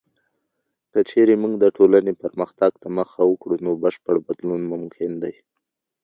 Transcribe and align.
که 0.91 0.99
چیرته 1.09 1.35
موږ 1.41 1.53
د 1.59 1.65
ټولنې 1.77 2.13
پرمختګ 2.21 2.71
ته 2.81 2.87
مخه 2.97 3.21
وکړو، 3.27 3.55
نو 3.65 3.71
بشپړ 3.83 4.15
بدلون 4.27 4.61
ممکن 4.73 5.11
دی. 5.23 5.35